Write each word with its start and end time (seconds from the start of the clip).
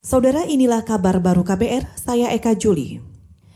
Saudara 0.00 0.48
inilah 0.48 0.80
kabar 0.80 1.20
baru 1.20 1.44
KBR, 1.44 1.84
saya 1.92 2.32
Eka 2.32 2.56
Juli. 2.56 3.04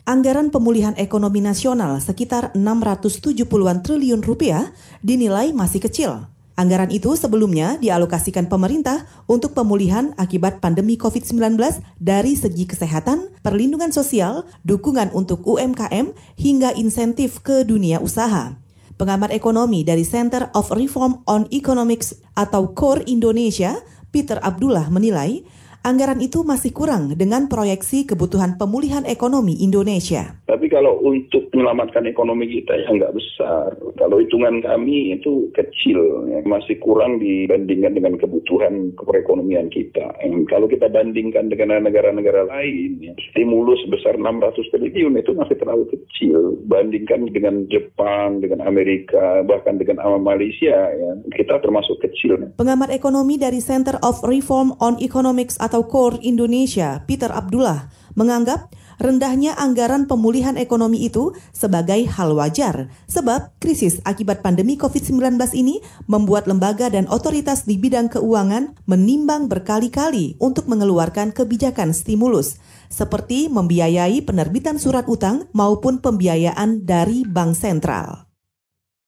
Anggaran 0.04 0.52
pemulihan 0.52 0.92
ekonomi 1.00 1.40
nasional 1.40 1.96
sekitar 2.04 2.52
670-an 2.52 3.80
triliun 3.80 4.20
rupiah 4.20 4.68
dinilai 5.00 5.56
masih 5.56 5.80
kecil. 5.80 6.28
Anggaran 6.52 6.92
itu 6.92 7.16
sebelumnya 7.16 7.80
dialokasikan 7.80 8.52
pemerintah 8.52 9.08
untuk 9.24 9.56
pemulihan 9.56 10.12
akibat 10.20 10.60
pandemi 10.60 11.00
COVID-19 11.00 11.56
dari 11.96 12.36
segi 12.36 12.68
kesehatan, 12.68 13.40
perlindungan 13.40 13.96
sosial, 13.96 14.44
dukungan 14.68 15.16
untuk 15.16 15.48
UMKM, 15.48 16.12
hingga 16.36 16.76
insentif 16.76 17.40
ke 17.40 17.64
dunia 17.64 18.04
usaha. 18.04 18.52
Pengamat 19.00 19.32
ekonomi 19.32 19.80
dari 19.80 20.04
Center 20.04 20.52
of 20.52 20.68
Reform 20.76 21.24
on 21.24 21.48
Economics 21.48 22.20
atau 22.36 22.76
CORE 22.76 23.00
Indonesia, 23.08 23.80
Peter 24.12 24.36
Abdullah 24.44 24.92
menilai 24.92 25.42
anggaran 25.84 26.18
itu 26.24 26.42
masih 26.42 26.72
kurang 26.72 27.12
dengan 27.14 27.46
proyeksi 27.46 28.08
kebutuhan 28.08 28.56
pemulihan 28.56 29.04
ekonomi 29.04 29.60
Indonesia. 29.60 30.40
Tapi 30.48 30.66
kalau 30.72 30.96
untuk 31.04 31.52
menyelamatkan 31.54 32.04
ekonomi 32.04 32.50
kita 32.50 32.76
ya 32.76 32.88
nggak 32.90 33.14
besar. 33.14 33.72
Kalau 33.96 34.18
hitungan 34.20 34.60
kami 34.60 35.14
itu 35.14 35.48
kecil, 35.54 36.28
ya. 36.28 36.42
masih 36.44 36.76
kurang 36.82 37.22
dibandingkan 37.22 37.94
dengan 37.94 38.14
kebutuhan 38.20 38.92
perekonomian 38.98 39.70
kita. 39.70 40.12
Dan 40.20 40.44
kalau 40.50 40.66
kita 40.66 40.90
bandingkan 40.90 41.48
dengan 41.48 41.86
negara-negara 41.86 42.50
lain, 42.50 42.98
ya, 43.00 43.14
stimulus 43.32 43.80
sebesar 43.86 44.18
600 44.18 44.70
triliun 44.74 45.18
itu 45.18 45.32
masih 45.32 45.56
terlalu 45.56 45.88
kecil. 45.94 46.58
Bandingkan 46.66 47.30
dengan 47.30 47.64
Jepang, 47.70 48.42
dengan 48.42 48.66
Amerika, 48.66 49.46
bahkan 49.46 49.78
dengan 49.78 50.02
Malaysia, 50.20 50.90
ya, 50.90 51.10
kita 51.32 51.62
termasuk 51.62 52.02
kecil. 52.02 52.50
Pengamat 52.60 52.90
ekonomi 52.90 53.38
dari 53.40 53.62
Center 53.62 53.96
of 54.02 54.20
Reform 54.26 54.74
on 54.82 54.98
Economics 54.98 55.56
atau 55.58 55.73
atau 55.74 55.90
KOR 55.90 56.22
Indonesia, 56.22 57.02
Peter 57.02 57.34
Abdullah, 57.34 57.90
menganggap 58.14 58.70
rendahnya 59.02 59.58
anggaran 59.58 60.06
pemulihan 60.06 60.54
ekonomi 60.54 61.02
itu 61.02 61.34
sebagai 61.50 61.98
hal 62.14 62.30
wajar 62.30 62.94
sebab 63.10 63.50
krisis 63.58 63.98
akibat 64.06 64.38
pandemi 64.38 64.78
COVID-19 64.78 65.34
ini 65.58 65.82
membuat 66.06 66.46
lembaga 66.46 66.86
dan 66.94 67.10
otoritas 67.10 67.66
di 67.66 67.74
bidang 67.74 68.06
keuangan 68.06 68.78
menimbang 68.86 69.50
berkali-kali 69.50 70.38
untuk 70.38 70.70
mengeluarkan 70.70 71.34
kebijakan 71.34 71.90
stimulus 71.90 72.62
seperti 72.86 73.50
membiayai 73.50 74.22
penerbitan 74.22 74.78
surat 74.78 75.10
utang 75.10 75.50
maupun 75.50 75.98
pembiayaan 75.98 76.86
dari 76.86 77.26
bank 77.26 77.58
sentral. 77.58 78.23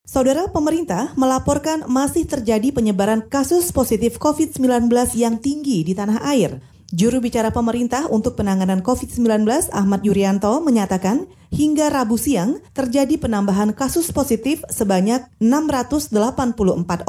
Saudara 0.06 0.46
pemerintah 0.46 1.10
melaporkan 1.18 1.82
masih 1.90 2.30
terjadi 2.30 2.70
penyebaran 2.70 3.26
kasus 3.26 3.74
positif 3.74 4.22
COVID-19 4.22 4.86
yang 5.18 5.42
tinggi 5.42 5.82
di 5.82 5.98
tanah 5.98 6.22
air. 6.30 6.62
Juru 6.94 7.18
bicara 7.18 7.50
pemerintah 7.50 8.06
untuk 8.06 8.38
penanganan 8.38 8.86
COVID-19 8.86 9.42
Ahmad 9.74 10.06
Yuryanto 10.06 10.62
menyatakan 10.62 11.27
hingga 11.50 11.90
Rabu 11.90 12.14
siang 12.14 12.62
terjadi 12.70 13.18
penambahan 13.18 13.74
kasus 13.74 14.14
positif 14.14 14.62
sebanyak 14.70 15.27
684 15.42 16.14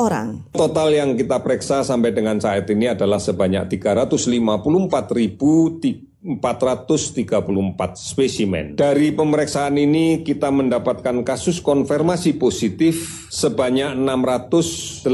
orang. 0.02 0.42
Total 0.58 0.90
yang 0.90 1.14
kita 1.14 1.38
periksa 1.46 1.86
sampai 1.86 2.18
dengan 2.18 2.42
saat 2.42 2.66
ini 2.66 2.90
adalah 2.90 3.22
sebanyak 3.22 3.78
354.000 3.78 6.07
434 6.26 7.94
spesimen. 7.94 8.74
Dari 8.74 9.14
pemeriksaan 9.14 9.78
ini 9.78 10.26
kita 10.26 10.50
mendapatkan 10.50 11.22
kasus 11.22 11.62
konfirmasi 11.62 12.42
positif 12.42 13.30
sebanyak 13.30 13.94
684 13.94 15.06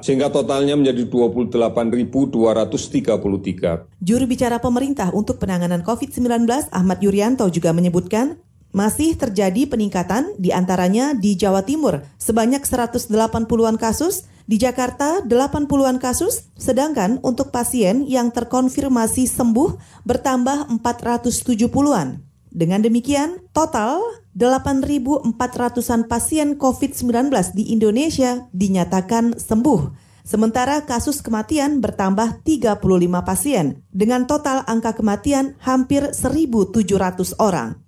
sehingga 0.00 0.32
totalnya 0.32 0.80
menjadi 0.80 1.04
28.233. 1.06 4.00
Juru 4.00 4.24
bicara 4.24 4.64
pemerintah 4.64 5.12
untuk 5.12 5.36
penanganan 5.36 5.84
COVID-19 5.84 6.72
Ahmad 6.72 7.04
Yuryanto 7.04 7.44
juga 7.52 7.76
menyebutkan 7.76 8.40
masih 8.72 9.14
terjadi 9.20 9.68
peningkatan 9.68 10.32
di 10.40 10.50
antaranya 10.50 11.12
di 11.12 11.36
Jawa 11.36 11.62
Timur 11.62 12.02
sebanyak 12.16 12.64
180-an 12.64 13.76
kasus, 13.76 14.26
di 14.48 14.58
Jakarta 14.58 15.22
80-an 15.22 16.02
kasus, 16.02 16.50
sedangkan 16.58 17.22
untuk 17.22 17.54
pasien 17.54 18.08
yang 18.08 18.34
terkonfirmasi 18.34 19.30
sembuh 19.30 20.02
bertambah 20.02 20.72
470-an. 20.82 22.24
Dengan 22.52 22.84
demikian, 22.84 23.40
total 23.56 24.00
8.400-an 24.36 26.04
pasien 26.04 26.60
COVID-19 26.60 27.32
di 27.56 27.72
Indonesia 27.72 28.44
dinyatakan 28.52 29.40
sembuh. 29.40 30.12
Sementara 30.22 30.86
kasus 30.86 31.18
kematian 31.18 31.82
bertambah 31.82 32.46
35 32.46 32.78
pasien, 33.26 33.82
dengan 33.90 34.30
total 34.30 34.62
angka 34.70 34.94
kematian 34.94 35.58
hampir 35.58 36.14
1.700 36.14 37.42
orang. 37.42 37.81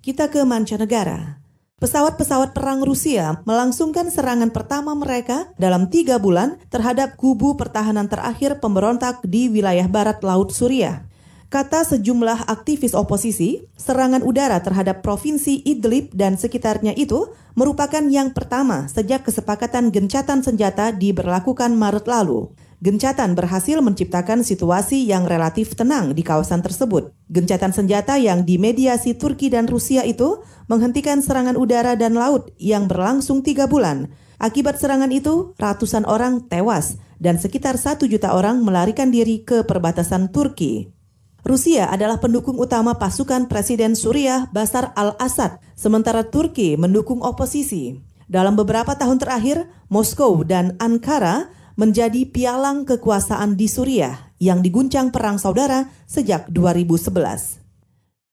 Kita 0.00 0.32
ke 0.32 0.40
mancanegara. 0.48 1.44
Pesawat-pesawat 1.76 2.56
perang 2.56 2.80
Rusia 2.80 3.44
melangsungkan 3.44 4.08
serangan 4.08 4.48
pertama 4.48 4.96
mereka 4.96 5.52
dalam 5.60 5.92
tiga 5.92 6.16
bulan 6.16 6.56
terhadap 6.72 7.20
kubu 7.20 7.52
pertahanan 7.60 8.08
terakhir 8.08 8.64
pemberontak 8.64 9.20
di 9.28 9.52
wilayah 9.52 9.84
barat 9.92 10.24
Laut 10.24 10.56
Suriah. 10.56 11.04
Kata 11.52 11.84
sejumlah 11.84 12.48
aktivis 12.48 12.96
oposisi, 12.96 13.68
serangan 13.76 14.24
udara 14.24 14.56
terhadap 14.64 15.04
provinsi 15.04 15.68
Idlib 15.68 16.16
dan 16.16 16.40
sekitarnya 16.40 16.96
itu 16.96 17.28
merupakan 17.52 18.00
yang 18.00 18.32
pertama 18.32 18.88
sejak 18.88 19.28
kesepakatan 19.28 19.92
gencatan 19.92 20.40
senjata 20.40 20.96
diberlakukan 20.96 21.76
Maret 21.76 22.08
lalu. 22.08 22.48
Gencatan 22.80 23.36
berhasil 23.36 23.76
menciptakan 23.84 24.40
situasi 24.40 25.04
yang 25.04 25.28
relatif 25.28 25.76
tenang 25.76 26.16
di 26.16 26.24
kawasan 26.24 26.64
tersebut. 26.64 27.12
Gencatan 27.28 27.76
senjata 27.76 28.16
yang 28.16 28.48
dimediasi 28.48 29.12
Turki 29.20 29.52
dan 29.52 29.68
Rusia 29.68 30.00
itu 30.08 30.40
menghentikan 30.64 31.20
serangan 31.20 31.60
udara 31.60 31.92
dan 31.92 32.16
laut 32.16 32.48
yang 32.56 32.88
berlangsung 32.88 33.44
tiga 33.44 33.68
bulan. 33.68 34.08
Akibat 34.40 34.80
serangan 34.80 35.12
itu, 35.12 35.52
ratusan 35.60 36.08
orang 36.08 36.48
tewas 36.48 36.96
dan 37.20 37.36
sekitar 37.36 37.76
satu 37.76 38.08
juta 38.08 38.32
orang 38.32 38.64
melarikan 38.64 39.12
diri 39.12 39.44
ke 39.44 39.60
perbatasan 39.68 40.32
Turki. 40.32 40.88
Rusia 41.44 41.92
adalah 41.92 42.16
pendukung 42.16 42.56
utama 42.56 42.96
pasukan 42.96 43.44
Presiden 43.44 43.92
Suriah 43.92 44.48
Basar 44.56 44.96
al-Assad, 44.96 45.60
sementara 45.76 46.24
Turki 46.24 46.80
mendukung 46.80 47.20
oposisi. 47.20 48.00
Dalam 48.24 48.56
beberapa 48.56 48.96
tahun 48.96 49.20
terakhir, 49.20 49.68
Moskow 49.92 50.40
dan 50.48 50.80
Ankara 50.80 51.52
menjadi 51.80 52.28
pialang 52.28 52.84
kekuasaan 52.84 53.56
di 53.56 53.64
Suriah 53.64 54.36
yang 54.36 54.60
diguncang 54.60 55.08
perang 55.08 55.40
saudara 55.40 55.88
sejak 56.04 56.52
2011. 56.52 57.56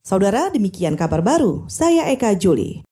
Saudara, 0.03 0.51
demikian 0.51 0.99
kabar 0.99 1.23
baru. 1.23 1.63
Saya 1.71 2.11
Eka 2.11 2.35
Juli. 2.35 2.83